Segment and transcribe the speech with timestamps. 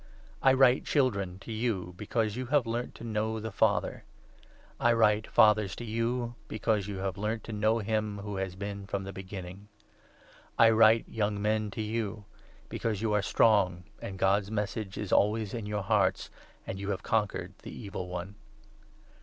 [0.41, 4.03] I write, Children, to you, be cause you have learnt to know the Father.
[4.79, 8.55] I write, Fathers, to 14 you, because you have learnt to know him who has
[8.55, 9.67] been from the Beginning.
[10.57, 12.25] I write, Young Men, to you,
[12.67, 16.31] because you are strong, and God's Message is always in your hearts,
[16.65, 18.33] and you have conquered the Evil One.